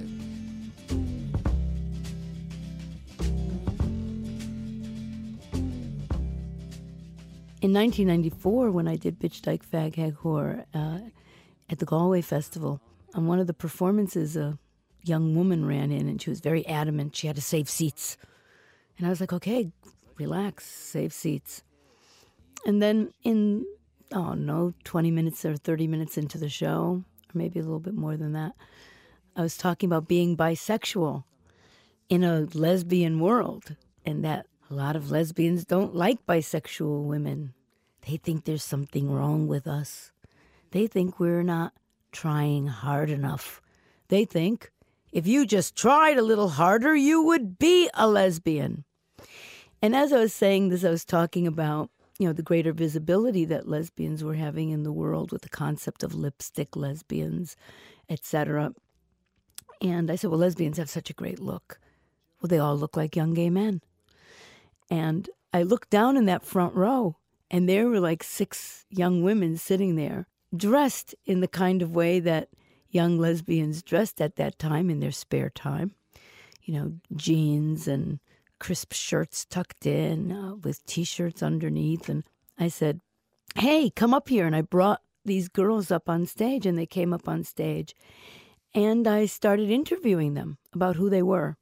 In 7.61 7.73
1994, 7.73 8.71
when 8.71 8.87
I 8.87 8.95
did 8.95 9.19
Bitch 9.19 9.43
Dyke 9.43 9.63
Fag 9.63 9.93
Hag 9.93 10.15
Whore 10.15 10.65
uh, 10.73 10.97
at 11.69 11.77
the 11.77 11.85
Galway 11.85 12.21
Festival, 12.21 12.81
on 13.13 13.27
one 13.27 13.37
of 13.37 13.45
the 13.45 13.53
performances, 13.53 14.35
a 14.35 14.57
young 15.03 15.35
woman 15.35 15.67
ran 15.67 15.91
in 15.91 16.07
and 16.07 16.19
she 16.19 16.31
was 16.31 16.39
very 16.39 16.65
adamant 16.65 17.15
she 17.15 17.27
had 17.27 17.35
to 17.35 17.41
save 17.41 17.69
seats. 17.69 18.17
And 18.97 19.05
I 19.05 19.11
was 19.11 19.21
like, 19.21 19.31
okay, 19.31 19.71
relax, 20.17 20.65
save 20.65 21.13
seats. 21.13 21.61
And 22.65 22.81
then 22.81 23.11
in, 23.23 23.67
oh 24.11 24.33
no, 24.33 24.73
20 24.83 25.11
minutes 25.11 25.45
or 25.45 25.55
30 25.55 25.85
minutes 25.85 26.17
into 26.17 26.39
the 26.39 26.49
show, 26.49 27.03
or 27.29 27.35
maybe 27.35 27.59
a 27.59 27.63
little 27.63 27.79
bit 27.79 27.93
more 27.93 28.17
than 28.17 28.33
that, 28.33 28.53
I 29.35 29.43
was 29.43 29.55
talking 29.55 29.87
about 29.87 30.07
being 30.07 30.35
bisexual 30.35 31.25
in 32.09 32.23
a 32.23 32.47
lesbian 32.55 33.19
world 33.19 33.75
and 34.03 34.25
that 34.25 34.47
a 34.71 34.73
lot 34.73 34.95
of 34.95 35.11
lesbians 35.11 35.65
don't 35.65 35.93
like 35.93 36.25
bisexual 36.25 37.03
women. 37.03 37.53
They 38.07 38.15
think 38.15 38.45
there's 38.45 38.63
something 38.63 39.11
wrong 39.11 39.47
with 39.47 39.67
us. 39.67 40.13
They 40.71 40.87
think 40.87 41.19
we're 41.19 41.43
not 41.43 41.73
trying 42.13 42.67
hard 42.67 43.09
enough. 43.09 43.61
They 44.07 44.23
think 44.23 44.71
if 45.11 45.27
you 45.27 45.45
just 45.45 45.75
tried 45.75 46.17
a 46.17 46.23
little 46.23 46.47
harder, 46.47 46.95
you 46.95 47.21
would 47.21 47.59
be 47.59 47.89
a 47.93 48.07
lesbian. 48.07 48.85
And 49.81 49.93
as 49.93 50.13
I 50.13 50.19
was 50.19 50.33
saying 50.33 50.69
this, 50.69 50.85
I 50.85 50.89
was 50.89 51.03
talking 51.03 51.45
about, 51.45 51.89
you 52.17 52.27
know, 52.27 52.33
the 52.33 52.41
greater 52.41 52.71
visibility 52.71 53.43
that 53.45 53.67
lesbians 53.67 54.23
were 54.23 54.35
having 54.35 54.69
in 54.69 54.83
the 54.83 54.93
world 54.93 55.33
with 55.33 55.41
the 55.41 55.49
concept 55.49 56.01
of 56.01 56.15
lipstick 56.15 56.77
lesbians, 56.77 57.57
etc. 58.09 58.73
And 59.81 60.09
I 60.09 60.15
said, 60.15 60.29
well, 60.29 60.39
lesbians 60.39 60.77
have 60.77 60.89
such 60.89 61.09
a 61.09 61.13
great 61.13 61.39
look. 61.39 61.77
Well, 62.41 62.47
they 62.47 62.59
all 62.59 62.77
look 62.77 62.95
like 62.95 63.17
young 63.17 63.33
gay 63.33 63.49
men. 63.49 63.81
And 64.91 65.29
I 65.53 65.63
looked 65.63 65.89
down 65.89 66.17
in 66.17 66.25
that 66.25 66.43
front 66.43 66.75
row, 66.75 67.15
and 67.49 67.67
there 67.67 67.87
were 67.87 68.01
like 68.01 68.23
six 68.23 68.85
young 68.89 69.23
women 69.23 69.55
sitting 69.55 69.95
there, 69.95 70.27
dressed 70.55 71.15
in 71.25 71.39
the 71.39 71.47
kind 71.47 71.81
of 71.81 71.95
way 71.95 72.19
that 72.19 72.49
young 72.89 73.17
lesbians 73.17 73.81
dressed 73.81 74.19
at 74.19 74.35
that 74.35 74.59
time 74.59 74.89
in 74.89 74.99
their 74.99 75.11
spare 75.11 75.49
time. 75.49 75.95
You 76.61 76.73
know, 76.73 76.93
jeans 77.15 77.87
and 77.87 78.19
crisp 78.59 78.91
shirts 78.91 79.45
tucked 79.45 79.85
in 79.85 80.31
uh, 80.31 80.55
with 80.55 80.85
t 80.85 81.05
shirts 81.05 81.41
underneath. 81.41 82.09
And 82.09 82.25
I 82.59 82.67
said, 82.67 82.99
Hey, 83.55 83.89
come 83.89 84.13
up 84.13 84.27
here. 84.27 84.45
And 84.45 84.55
I 84.55 84.61
brought 84.61 85.01
these 85.23 85.47
girls 85.47 85.89
up 85.89 86.09
on 86.09 86.25
stage, 86.25 86.65
and 86.65 86.77
they 86.77 86.85
came 86.85 87.13
up 87.13 87.29
on 87.29 87.45
stage. 87.45 87.95
And 88.73 89.07
I 89.07 89.25
started 89.25 89.69
interviewing 89.69 90.33
them 90.33 90.57
about 90.73 90.97
who 90.97 91.09
they 91.09 91.23
were 91.23 91.57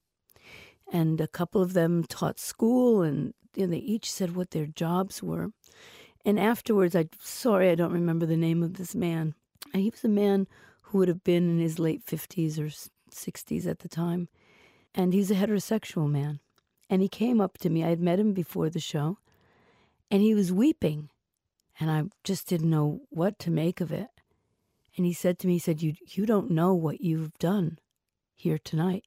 and 0.92 1.20
a 1.22 1.28
couple 1.28 1.62
of 1.62 1.74
them 1.74 2.04
taught 2.04 2.40
school 2.40 3.02
and 3.02 3.34
you 3.56 3.66
know, 3.66 3.72
they 3.72 3.78
each 3.78 4.12
said 4.12 4.36
what 4.36 4.52
their 4.52 4.66
jobs 4.66 5.24
were. 5.24 5.52
And 6.26 6.40
afterwards 6.40 6.96
i 6.96 7.08
sorry 7.20 7.70
i 7.70 7.76
don't 7.76 7.94
remember 7.94 8.26
the 8.26 8.38
name 8.38 8.64
of 8.64 8.76
this 8.76 8.96
man. 8.96 9.36
He 9.74 9.90
was 9.90 10.04
a 10.04 10.10
man 10.10 10.48
who 10.84 11.00
would 11.00 11.08
have 11.08 11.24
been 11.24 11.50
in 11.50 11.60
his 11.60 11.80
late 11.80 12.06
50s 12.06 12.58
or 12.58 12.70
60s 13.12 13.68
at 13.68 13.80
the 13.80 13.90
time. 13.90 14.28
And 14.96 15.14
he's 15.14 15.30
a 15.30 15.36
heterosexual 15.36 16.10
man. 16.10 16.40
And 16.90 17.02
he 17.02 17.08
came 17.08 17.40
up 17.40 17.58
to 17.60 17.70
me. 17.70 17.84
I 17.84 17.90
had 17.90 18.00
met 18.00 18.20
him 18.20 18.34
before 18.34 18.70
the 18.70 18.80
show. 18.80 19.20
And 20.10 20.22
he 20.22 20.34
was 20.34 20.52
weeping. 20.52 21.10
And 21.80 21.92
i 21.92 22.04
just 22.24 22.48
didn't 22.48 22.70
know 22.70 23.02
what 23.10 23.40
to 23.40 23.52
make 23.52 23.80
of 23.80 23.92
it. 23.92 24.08
And 24.98 25.06
he 25.06 25.14
said 25.14 25.40
to 25.40 25.48
me 25.48 25.54
he 25.54 25.60
said 25.60 25.82
you 25.82 25.94
you 26.08 26.26
don't 26.26 26.52
know 26.52 26.74
what 26.74 27.00
you've 27.00 27.38
done 27.38 27.80
here 28.36 28.58
tonight. 28.58 29.06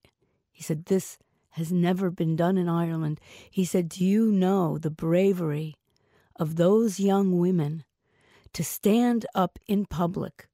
He 0.51 0.63
said 0.63 0.87
this 0.87 1.19
has 1.53 1.71
never 1.71 2.11
been 2.11 2.35
done 2.35 2.57
in 2.57 2.69
Ireland. 2.69 3.21
He 3.51 3.65
said, 3.65 3.89
Do 3.89 4.05
you 4.05 4.33
know 4.33 4.79
the 4.79 4.91
bravery 4.91 5.77
of 6.37 6.57
those 6.57 6.99
young 6.99 7.39
women 7.39 7.85
to 8.55 8.65
stand 8.65 9.27
up 9.35 9.59
in 9.67 9.87
public 9.87 10.49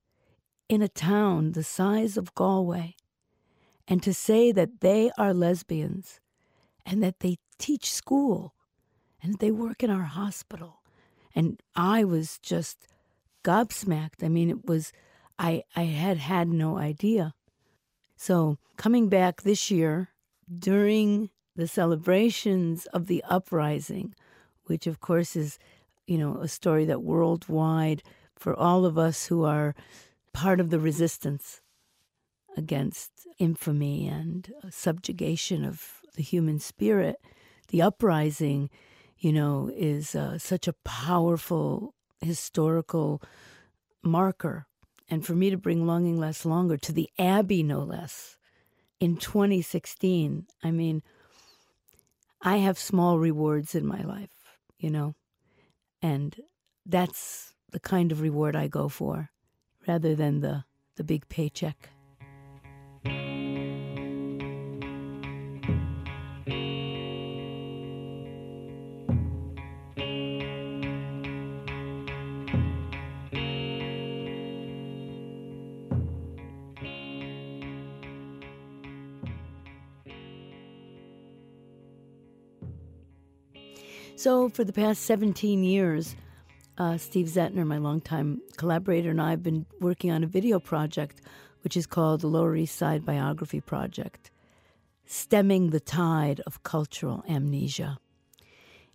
in 0.69 0.83
a 0.83 0.89
town 0.89 1.53
the 1.53 1.63
size 1.63 2.17
of 2.17 2.35
Galway 2.35 2.97
and 3.87 4.03
to 4.03 4.13
say 4.13 4.53
that 4.53 4.81
they 4.81 5.11
are 5.17 5.33
lesbians 5.33 6.21
and 6.85 7.03
that 7.03 7.21
they 7.21 7.39
teach 7.59 7.93
school 7.93 8.55
and 9.23 9.39
they 9.39 9.51
work 9.51 9.83
in 9.83 9.91
our 9.91 10.05
hospital? 10.05 10.83
And 11.33 11.63
I 11.77 12.03
was 12.03 12.41
just 12.43 12.89
gobsmacked. 13.45 14.25
I 14.25 14.29
mean, 14.29 14.51
it 14.51 14.67
was, 14.67 14.93
I, 15.39 15.63
I 15.77 15.85
had 15.85 16.19
had 16.19 16.49
no 16.49 16.77
idea. 16.77 17.35
So 18.17 18.59
coming 18.77 19.09
back 19.09 19.43
this 19.43 19.71
year, 19.71 20.09
during 20.57 21.31
the 21.57 21.69
celebrations 21.69 22.87
of 22.87 23.07
the 23.07 23.23
uprising, 23.29 24.15
which 24.65 24.87
of 24.87 25.01
course 25.01 25.35
is, 25.35 25.59
you 26.07 26.17
know, 26.17 26.39
a 26.39 26.49
story 26.49 26.85
that 26.85 27.03
worldwide 27.03 28.03
for 28.37 28.55
all 28.55 28.85
of 28.85 28.97
us 28.97 29.27
who 29.27 29.45
are 29.45 29.75
part 30.33 30.61
of 30.61 30.71
the 30.71 30.79
resistance 30.79 31.61
against 32.57 33.27
infamy 33.39 34.07
and 34.07 34.53
subjugation 34.71 35.65
of 35.65 36.01
the 36.15 36.23
human 36.23 36.59
spirit, 36.59 37.17
the 37.69 37.83
uprising, 37.83 38.71
you 39.19 39.33
know, 39.33 39.71
is 39.75 40.15
uh, 40.15 40.39
such 40.39 40.69
a 40.69 40.75
powerful 40.85 41.95
historical 42.21 43.23
marker. 44.03 44.67
And 45.09 45.25
for 45.25 45.35
me 45.35 45.51
to 45.51 45.57
bring 45.57 45.87
Longing 45.87 46.19
Lasts 46.19 46.45
Longer 46.45 46.77
to 46.79 46.93
the 46.93 47.09
Abbey, 47.19 47.63
no 47.63 47.81
less, 47.81 48.38
in 49.01 49.17
2016, 49.17 50.47
I 50.63 50.71
mean, 50.71 51.03
I 52.43 52.59
have 52.59 52.79
small 52.79 53.19
rewards 53.19 53.75
in 53.75 53.87
my 53.87 54.03
life, 54.03 54.59
you 54.79 54.91
know, 54.91 55.15
and 56.03 56.37
that's 56.87 57.55
the 57.71 57.81
kind 57.81 58.13
of 58.13 58.21
reward 58.21 58.57
I 58.57 58.69
go 58.69 58.89
for 58.89 59.31
rather 59.87 60.15
than 60.15 60.41
the, 60.41 60.65
the 60.97 61.05
big 61.05 61.29
paycheck. 61.29 61.91
So, 84.19 84.49
for 84.49 84.65
the 84.65 84.73
past 84.73 85.03
17 85.03 85.63
years, 85.63 86.17
uh, 86.77 86.99
Steve 86.99 87.27
Zehentner, 87.27 87.65
my 87.65 87.79
longtime 87.79 88.43
collaborator, 88.57 89.11
and 89.11 89.23
I 89.23 89.31
have 89.31 89.45
been 89.45 89.65
working 89.81 90.11
on 90.11 90.25
a 90.25 90.27
video 90.27 90.59
project 90.59 91.21
which 91.63 91.77
is 91.77 91.87
called 91.87 92.21
the 92.21 92.27
Lower 92.27 92.57
East 92.57 92.75
Side 92.75 93.05
Biography 93.05 93.61
Project, 93.61 94.33
stemming 95.07 95.71
the 95.71 95.79
tide 95.79 96.41
of 96.49 96.65
cultural 96.65 97.23
amnesia. 97.29 97.99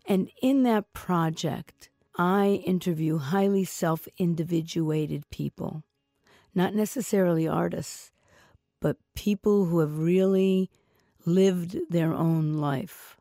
And 0.06 0.30
in 0.42 0.64
that 0.64 0.92
project, 0.92 1.90
I 2.18 2.62
interview 2.66 3.18
highly 3.18 3.64
self 3.64 4.10
individuated 4.18 5.30
people, 5.30 5.84
not 6.54 6.76
necessarily 6.76 7.48
artists, 7.48 8.12
but 8.82 8.98
people 9.16 9.68
who 9.68 9.80
have 9.80 10.00
really 10.00 10.70
lived 11.26 11.78
their 11.90 12.14
own 12.14 12.56
life 12.56 13.16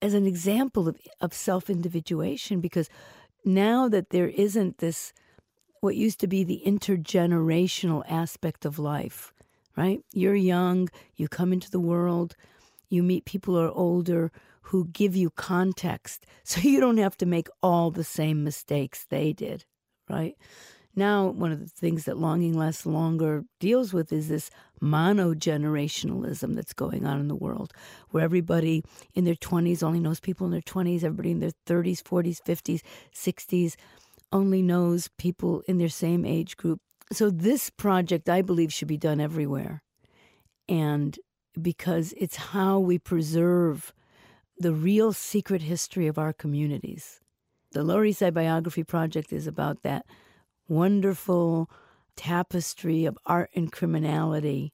as 0.00 0.14
an 0.14 0.26
example 0.26 0.88
of, 0.88 0.96
of 1.20 1.32
self 1.34 1.68
individuation 1.68 2.60
because 2.60 2.88
now 3.44 3.88
that 3.88 4.10
there 4.10 4.28
isn't 4.28 4.78
this, 4.78 5.12
what 5.80 5.96
used 5.96 6.20
to 6.20 6.26
be 6.26 6.44
the 6.44 6.62
intergenerational 6.66 8.04
aspect 8.08 8.64
of 8.64 8.78
life, 8.78 9.32
right? 9.76 10.00
You're 10.12 10.34
young, 10.34 10.88
you 11.16 11.28
come 11.28 11.52
into 11.52 11.70
the 11.70 11.80
world, 11.80 12.36
you 12.88 13.02
meet 13.02 13.24
people 13.24 13.54
who 13.54 13.60
are 13.60 13.70
older 13.70 14.32
who 14.68 14.86
give 14.88 15.16
you 15.16 15.30
context 15.30 16.26
so 16.44 16.60
you 16.60 16.80
don't 16.80 16.98
have 16.98 17.16
to 17.16 17.26
make 17.26 17.48
all 17.62 17.90
the 17.90 18.04
same 18.04 18.44
mistakes 18.44 19.06
they 19.08 19.32
did, 19.32 19.64
right? 20.08 20.36
Now, 20.94 21.28
one 21.28 21.52
of 21.52 21.60
the 21.60 21.68
things 21.68 22.04
that 22.04 22.18
Longing 22.18 22.54
Lasts 22.54 22.84
Longer 22.84 23.44
deals 23.60 23.92
with 23.92 24.12
is 24.12 24.28
this 24.28 24.50
monogenerationalism 24.80 26.54
that's 26.54 26.72
going 26.72 27.06
on 27.06 27.20
in 27.20 27.28
the 27.28 27.34
world, 27.34 27.72
where 28.10 28.24
everybody 28.24 28.84
in 29.14 29.24
their 29.24 29.34
20s 29.34 29.82
only 29.82 30.00
knows 30.00 30.20
people 30.20 30.46
in 30.46 30.52
their 30.52 30.60
20s, 30.60 31.04
everybody 31.04 31.30
in 31.30 31.40
their 31.40 31.52
30s, 31.66 32.02
40s, 32.02 32.40
50s, 32.42 32.82
60s 33.14 33.76
only 34.32 34.62
knows 34.62 35.08
people 35.18 35.62
in 35.66 35.78
their 35.78 35.88
same 35.88 36.24
age 36.24 36.56
group. 36.56 36.80
So, 37.12 37.30
this 37.30 37.70
project, 37.70 38.28
I 38.28 38.42
believe, 38.42 38.72
should 38.72 38.88
be 38.88 38.98
done 38.98 39.20
everywhere. 39.20 39.82
And 40.68 41.18
because 41.60 42.12
it's 42.18 42.36
how 42.36 42.78
we 42.78 42.98
preserve 42.98 43.94
the 44.58 44.72
real 44.72 45.12
secret 45.12 45.62
history 45.62 46.06
of 46.06 46.18
our 46.18 46.32
communities. 46.32 47.20
The 47.72 47.82
Lower 47.82 48.04
East 48.04 48.18
Side 48.18 48.34
Biography 48.34 48.82
Project 48.82 49.32
is 49.32 49.46
about 49.46 49.82
that 49.82 50.04
wonderful 50.68 51.70
tapestry 52.18 53.04
of 53.04 53.16
art 53.24 53.48
and 53.54 53.70
criminality. 53.70 54.72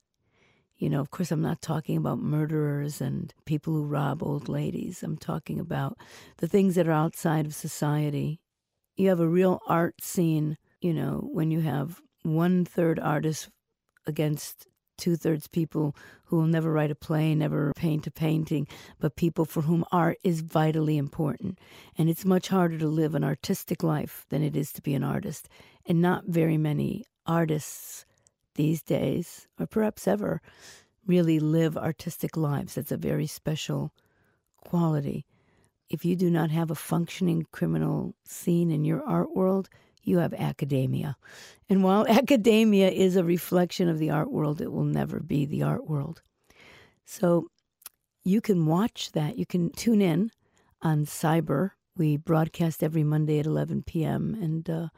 You 0.76 0.88
know, 0.88 1.00
of 1.00 1.10
course, 1.10 1.30
I'm 1.30 1.42
not 1.42 1.60
talking 1.60 1.96
about 1.96 2.18
murderers 2.18 3.00
and 3.00 3.32
people 3.44 3.74
who 3.74 3.84
rob 3.84 4.22
old 4.22 4.48
ladies. 4.48 5.02
I'm 5.02 5.18
talking 5.18 5.60
about 5.60 5.98
the 6.38 6.48
things 6.48 6.74
that 6.74 6.88
are 6.88 6.92
outside 6.92 7.46
of 7.46 7.54
society. 7.54 8.40
You 8.96 9.10
have 9.10 9.20
a 9.20 9.28
real 9.28 9.60
art 9.68 10.02
scene, 10.02 10.56
you 10.80 10.95
know, 10.95 11.28
when 11.32 11.50
you 11.50 11.60
have 11.60 12.00
one 12.23 12.64
third 12.64 12.99
artists 12.99 13.50
against 14.06 14.66
two 14.97 15.16
thirds 15.16 15.47
people 15.47 15.95
who 16.25 16.36
will 16.36 16.47
never 16.47 16.73
write 16.73 16.90
a 16.90 16.95
play, 16.95 17.34
never 17.34 17.73
paint 17.76 18.06
a 18.06 18.10
painting, 18.10 18.66
but 18.99 19.16
people 19.16 19.45
for 19.45 19.62
whom 19.62 19.84
art 19.92 20.19
is 20.25 20.40
vitally 20.40 20.97
important. 20.97 21.58
And 21.99 22.08
it's 22.08 22.25
much 22.25 22.49
harder 22.49 22.78
to 22.78 22.88
live 22.88 23.14
an 23.14 23.25
artistic 23.25 23.82
life 23.82 24.25
than 24.30 24.42
it 24.42 24.56
is 24.56 24.73
to 24.73 24.82
be 24.82 24.95
an 24.95 25.04
artist. 25.04 25.49
And 25.84 26.00
not 26.00 26.25
very 26.26 26.56
many 26.56 27.04
artists 27.26 28.04
these 28.54 28.82
days, 28.82 29.49
or 29.58 29.67
perhaps 29.67 30.06
ever, 30.06 30.41
really 31.06 31.39
live 31.39 31.76
artistic 31.76 32.37
lives. 32.37 32.75
That's 32.75 32.93
a 32.93 32.97
very 32.97 33.26
special 33.26 33.93
quality. 34.65 35.26
If 35.91 36.04
you 36.04 36.17
do 36.17 36.30
not 36.30 36.50
have 36.50 36.71
a 36.71 36.76
functioning 36.76 37.47
criminal 37.52 38.15
scene 38.25 38.71
in 38.71 38.84
your 38.84 39.02
art 39.04 39.34
world, 39.34 39.69
you 40.02 40.19
have 40.19 40.34
academia. 40.34 41.17
And 41.69 41.82
while 41.82 42.06
academia 42.08 42.91
is 42.91 43.17
a 43.17 43.25
reflection 43.25 43.89
of 43.89 43.99
the 43.99 44.10
art 44.10 44.30
world, 44.30 44.60
it 44.60 44.73
will 44.73 44.84
never 44.84 45.21
be 45.21 45.45
the 45.47 45.63
art 45.63 45.89
world. 45.89 46.23
So 47.04 47.49
you 48.25 48.41
can 48.41 48.67
watch 48.67 49.13
that. 49.13 49.39
You 49.39 49.47
can 49.47 49.71
tune 49.71 50.00
in 50.00 50.30
on 50.82 51.04
Cyber. 51.04 51.73
We 51.97 52.17
broadcast 52.17 52.82
every 52.82 53.04
Monday 53.04 53.39
at 53.39 53.47
11 53.47 53.82
p.m. 53.84 54.37
And 54.41 54.69
uh, 54.69 54.89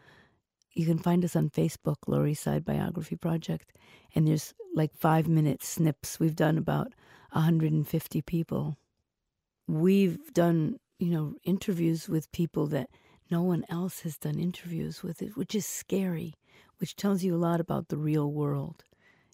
you 0.77 0.85
can 0.85 0.99
find 0.99 1.25
us 1.25 1.35
on 1.35 1.49
Facebook, 1.49 2.29
East 2.29 2.43
Side 2.43 2.65
Biography 2.65 3.17
Project. 3.17 3.73
And 4.15 4.29
there's 4.29 4.53
like 4.75 4.95
five 4.95 5.27
minute 5.27 5.65
snips. 5.65 6.21
We've 6.21 6.37
done 6.37 6.59
about 6.59 6.93
150 7.33 8.23
people. 8.23 8.77
We've 9.67 10.33
done, 10.35 10.79
you 10.99 11.11
know, 11.11 11.35
interviews 11.45 12.11
with 12.11 12.31
people 12.31 12.67
that 12.69 12.91
no 13.31 13.43
one 13.43 13.65
else 13.71 14.01
has 14.01 14.19
done 14.19 14.39
interviews 14.39 15.03
with 15.03 15.23
it, 15.23 15.35
which 15.35 15.55
is 15.55 15.65
scary, 15.65 16.35
which 16.77 16.95
tells 16.95 17.25
you 17.25 17.35
a 17.35 17.39
lot 17.39 17.59
about 17.59 17.89
the 17.89 17.97
real 17.97 18.31
world, 18.31 18.85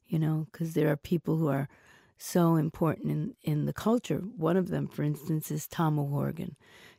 you 0.06 0.20
know, 0.20 0.46
because 0.50 0.74
there 0.74 0.90
are 0.90 0.96
people 0.96 1.38
who 1.38 1.48
are 1.48 1.68
so 2.16 2.54
important 2.54 3.10
in, 3.10 3.34
in 3.42 3.66
the 3.66 3.72
culture. 3.72 4.18
One 4.18 4.56
of 4.56 4.68
them, 4.68 4.86
for 4.86 5.02
instance, 5.02 5.50
is 5.50 5.66
Tom 5.66 5.98
O'Horgan. 5.98 6.54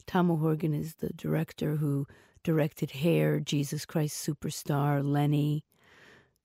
Tom 0.05 0.29
O'Horgan 0.29 0.73
is 0.73 0.95
the 0.95 1.11
director 1.13 1.77
who 1.77 2.05
directed 2.43 2.91
Hair, 2.91 3.41
Jesus 3.41 3.85
Christ 3.85 4.25
Superstar, 4.25 5.03
Lenny. 5.03 5.65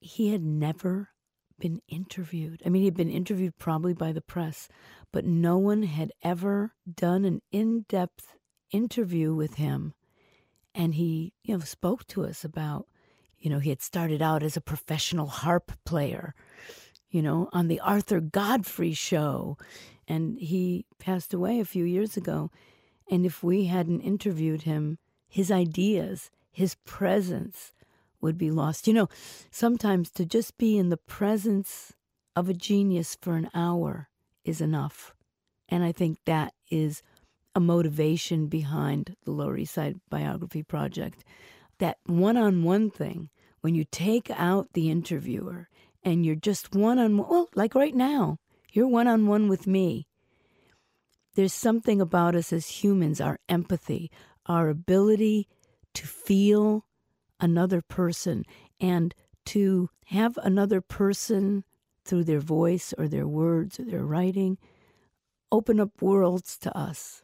He 0.01 0.31
had 0.31 0.43
never 0.43 1.11
been 1.59 1.81
interviewed. 1.89 2.63
I 2.65 2.69
mean, 2.69 2.83
he'd 2.83 2.97
been 2.97 3.11
interviewed 3.11 3.59
probably 3.59 3.95
by 3.95 4.13
the 4.13 4.21
press, 4.21 4.69
but 5.13 5.25
no 5.25 5.59
one 5.59 5.83
had 5.83 6.13
ever 6.23 6.75
done 6.93 7.25
an 7.25 7.43
in 7.51 7.85
depth 7.89 8.35
interview 8.71 9.35
with 9.35 9.55
him 9.55 9.95
and 10.75 10.95
he 10.95 11.33
you 11.43 11.55
know 11.57 11.61
spoke 11.61 12.07
to 12.07 12.25
us 12.25 12.45
about 12.45 12.87
you 13.39 13.51
know 13.51 13.59
he 13.59 13.71
had 13.71 13.83
started 13.83 14.23
out 14.23 14.43
as 14.43 14.57
a 14.57 14.61
professional 14.61 15.27
harp 15.27 15.73
player 15.85 16.35
you 17.11 17.23
know 17.23 17.49
on 17.53 17.69
the 17.69 17.81
Arthur 17.81 18.21
Godfrey 18.21 18.93
show 18.93 19.57
and 20.07 20.39
he 20.39 20.87
passed 20.99 21.33
away 21.33 21.61
a 21.61 21.65
few 21.65 21.85
years 21.85 22.17
ago 22.17 22.51
and 23.11 23.25
if 23.25 23.43
we 23.43 23.65
hadn't 23.65 24.01
interviewed 24.01 24.63
him 24.63 24.99
his 25.29 25.51
ideas 25.51 26.31
his 26.51 26.75
presence 26.85 27.73
would 28.21 28.37
be 28.37 28.51
lost 28.51 28.87
you 28.89 28.95
know 28.95 29.09
sometimes 29.51 30.11
to 30.11 30.25
just 30.25 30.59
be 30.59 30.77
in 30.77 30.89
the 30.89 30.97
presence 30.97 31.93
of 32.35 32.49
a 32.49 32.55
genius 32.55 33.17
for 33.21 33.37
an 33.37 33.51
hour 33.55 34.09
is 34.45 34.61
enough 34.61 35.15
and 35.69 35.85
i 35.85 35.93
think 35.93 36.19
that 36.25 36.53
is 36.71 37.03
a 37.59 37.61
motivation 37.61 38.47
behind 38.47 39.17
the 39.25 39.33
Lower 39.33 39.57
East 39.57 39.75
Side 39.75 39.97
Biography 40.09 40.63
Project. 40.63 41.25
That 41.79 41.99
one 42.07 42.37
on 42.37 42.63
one 42.63 42.89
thing, 42.89 43.31
when 43.63 43.75
you 43.75 43.85
take 43.85 44.31
out 44.31 44.73
the 44.75 44.89
interviewer 44.89 45.69
and 46.05 46.25
you're 46.25 46.37
just 46.37 46.77
one 46.77 47.01
on 47.01 47.17
one, 47.17 47.29
well, 47.29 47.49
like 47.57 47.75
right 47.75 47.97
now, 47.97 48.39
you're 48.73 48.87
one 48.87 49.09
on 49.09 49.27
one 49.27 49.49
with 49.49 49.67
me. 49.67 50.07
There's 51.35 51.53
something 51.53 52.01
about 52.01 52.37
us 52.37 52.53
as 52.53 52.69
humans, 52.69 53.21
our 53.21 53.41
empathy, 53.49 54.09
our 54.49 54.69
ability 54.69 55.47
to 55.95 56.07
feel 56.07 56.85
another 57.41 57.83
person 57.83 58.45
and 58.81 59.15
to 59.47 59.91
have 60.07 60.39
another 60.39 60.81
person 60.81 61.65
through 62.05 62.25
their 62.25 62.41
voice 62.41 62.95
or 62.97 63.09
their 63.09 63.29
words 63.29 63.79
or 63.79 63.85
their 63.85 64.05
writing 64.05 64.59
open 65.51 65.81
up 65.81 65.91
worlds 66.01 66.59
to 66.59 66.77
us. 66.77 67.23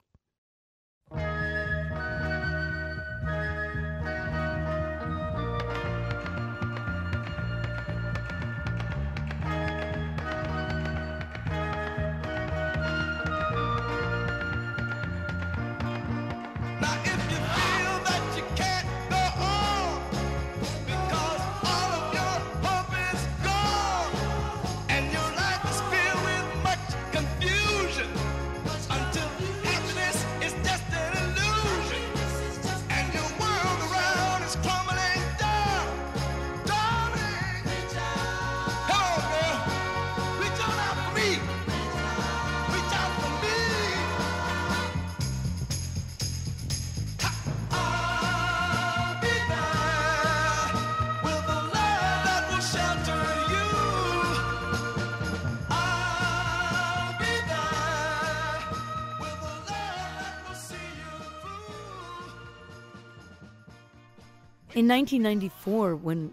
In 64.75 64.89
1994, 64.89 65.95
when 65.95 66.33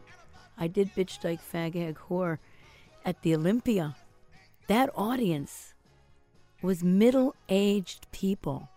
I 0.58 0.65
did 0.65 0.95
Bitch 0.95 1.21
Dyke 1.21 1.41
Fag 1.41 1.75
Hag 1.75 1.99
Whore 2.10 2.39
at 3.06 3.21
the 3.21 3.36
Olympia, 3.36 3.95
that 4.65 4.89
audience 4.95 5.75
was 6.60 6.84
middle 6.84 7.36
aged 7.49 8.12
people. 8.12 8.67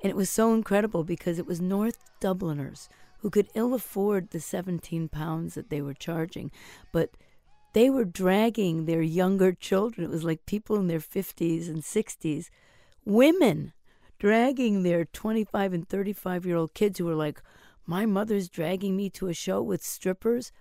And 0.00 0.10
it 0.10 0.14
was 0.14 0.30
so 0.30 0.54
incredible 0.54 1.02
because 1.02 1.40
it 1.40 1.46
was 1.46 1.60
North 1.60 1.98
Dubliners 2.20 2.88
who 3.18 3.30
could 3.30 3.48
ill 3.56 3.74
afford 3.74 4.30
the 4.30 4.38
17 4.38 5.08
pounds 5.08 5.54
that 5.54 5.70
they 5.70 5.82
were 5.82 5.92
charging, 5.92 6.52
but 6.92 7.10
they 7.72 7.90
were 7.90 8.04
dragging 8.04 8.84
their 8.84 9.02
younger 9.02 9.52
children. 9.52 10.04
It 10.04 10.10
was 10.10 10.22
like 10.22 10.46
people 10.46 10.76
in 10.76 10.86
their 10.86 11.00
50s 11.00 11.66
and 11.66 11.82
60s, 11.82 12.48
women 13.04 13.72
dragging 14.20 14.84
their 14.84 15.04
25 15.04 15.72
and 15.72 15.88
35 15.88 16.46
year 16.46 16.56
old 16.56 16.74
kids 16.74 16.98
who 16.98 17.06
were 17.06 17.16
like, 17.16 17.42
My 17.88 18.04
mother's 18.04 18.50
dragging 18.50 18.96
me 18.96 19.08
to 19.10 19.28
a 19.28 19.34
show 19.34 19.62
with 19.62 19.82
strippers. 19.82 20.52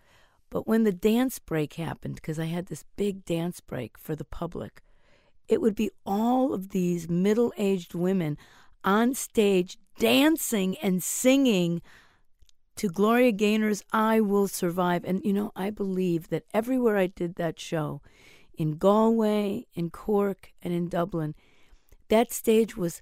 But 0.50 0.66
when 0.66 0.86
the 0.86 0.94
dance 0.94 1.40
break 1.40 1.74
happened, 1.74 2.16
because 2.16 2.40
I 2.40 2.46
had 2.46 2.68
this 2.68 2.86
big 2.96 3.26
dance 3.26 3.60
break 3.60 3.98
for 3.98 4.16
the 4.16 4.24
public, 4.24 4.82
it 5.50 5.60
would 5.60 5.76
be 5.76 5.92
all 6.06 6.54
of 6.54 6.70
these 6.70 7.10
middle 7.10 7.52
aged 7.58 7.94
women 7.94 8.38
on 8.82 9.14
stage 9.14 9.78
dancing 10.00 10.78
and 10.78 11.04
singing 11.04 11.82
to 12.78 12.88
Gloria 12.88 13.34
Gaynor's 13.34 13.84
I 13.92 14.22
Will 14.22 14.48
Survive. 14.48 15.04
And, 15.04 15.22
you 15.26 15.34
know, 15.34 15.52
I 15.54 15.70
believe 15.70 16.30
that 16.30 16.46
everywhere 16.54 16.96
I 16.96 17.08
did 17.08 17.36
that 17.36 17.60
show, 17.60 18.02
in 18.58 18.78
Galway, 18.78 19.66
in 19.74 19.90
Cork, 19.90 20.54
and 20.64 20.74
in 20.74 20.88
Dublin, 20.88 21.36
that 22.08 22.32
stage 22.32 22.78
was 22.78 23.02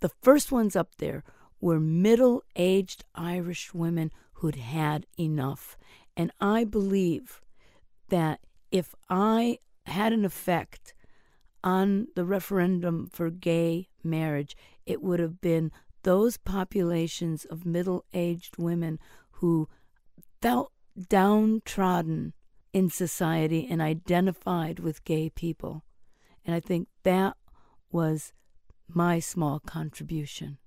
the 0.00 0.10
first 0.22 0.50
ones 0.50 0.74
up 0.74 0.94
there 0.96 1.22
were 1.60 1.80
middle 1.80 2.42
aged 2.54 3.04
Irish 3.14 3.72
women 3.72 4.10
who'd 4.34 4.56
had 4.56 5.06
enough. 5.18 5.76
And 6.16 6.30
I 6.40 6.64
believe 6.64 7.40
that 8.08 8.40
if 8.70 8.94
I 9.08 9.58
had 9.86 10.12
an 10.12 10.24
effect 10.24 10.94
on 11.64 12.08
the 12.14 12.24
referendum 12.24 13.08
for 13.12 13.30
gay 13.30 13.88
marriage, 14.02 14.56
it 14.84 15.02
would 15.02 15.20
have 15.20 15.40
been 15.40 15.72
those 16.02 16.36
populations 16.36 17.44
of 17.44 17.66
middle 17.66 18.04
aged 18.12 18.56
women 18.58 18.98
who 19.32 19.68
felt 20.40 20.72
downtrodden 21.08 22.32
in 22.72 22.90
society 22.90 23.66
and 23.68 23.82
identified 23.82 24.78
with 24.78 25.04
gay 25.04 25.30
people. 25.30 25.82
And 26.44 26.54
I 26.54 26.60
think 26.60 26.88
that 27.02 27.36
was 27.90 28.32
my 28.88 29.18
small 29.18 29.58
contribution. 29.58 30.58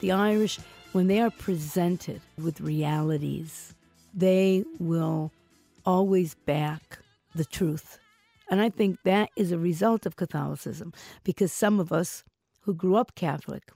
The 0.00 0.12
Irish, 0.12 0.58
when 0.92 1.06
they 1.08 1.20
are 1.20 1.30
presented 1.30 2.22
with 2.42 2.60
realities, 2.60 3.74
they 4.14 4.64
will 4.78 5.30
always 5.84 6.34
back 6.46 6.98
the 7.34 7.44
truth. 7.44 7.98
And 8.50 8.60
I 8.60 8.70
think 8.70 8.98
that 9.04 9.28
is 9.36 9.52
a 9.52 9.58
result 9.58 10.06
of 10.06 10.16
Catholicism 10.16 10.92
because 11.22 11.52
some 11.52 11.78
of 11.78 11.92
us 11.92 12.24
who 12.62 12.74
grew 12.74 12.96
up 12.96 13.14
Catholic, 13.14 13.70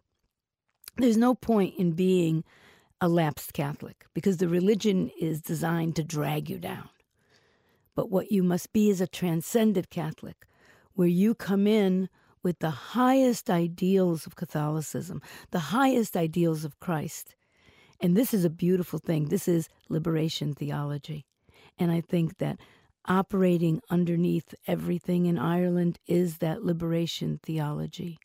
there's 0.96 1.16
no 1.16 1.34
point 1.34 1.74
in 1.78 1.92
being 1.92 2.42
a 3.00 3.08
lapsed 3.08 3.52
Catholic 3.52 4.06
because 4.14 4.38
the 4.38 4.48
religion 4.48 5.10
is 5.20 5.42
designed 5.42 5.94
to 5.96 6.02
drag 6.02 6.48
you 6.48 6.58
down. 6.58 6.88
But 7.94 8.10
what 8.10 8.32
you 8.32 8.42
must 8.42 8.72
be 8.72 8.88
is 8.88 9.00
a 9.00 9.06
transcended 9.06 9.90
Catholic, 9.90 10.46
where 10.94 11.06
you 11.06 11.34
come 11.34 11.66
in 11.66 12.08
with 12.44 12.60
the 12.60 12.70
highest 12.70 13.50
ideals 13.50 14.26
of 14.26 14.36
Catholicism, 14.36 15.20
the 15.50 15.58
highest 15.58 16.16
ideals 16.16 16.64
of 16.64 16.78
Christ. 16.78 17.34
And 18.00 18.16
this 18.16 18.32
is 18.34 18.44
a 18.44 18.50
beautiful 18.50 19.00
thing. 19.00 19.28
This 19.28 19.48
is 19.48 19.68
liberation 19.88 20.54
theology. 20.54 21.24
And 21.78 21.90
I 21.90 22.00
think 22.00 22.38
that 22.38 22.60
operating 23.06 23.80
underneath 23.90 24.54
everything 24.66 25.26
in 25.26 25.38
Ireland 25.38 25.98
is 26.06 26.38
that 26.38 26.62
liberation 26.62 27.40
theology. 27.42 28.18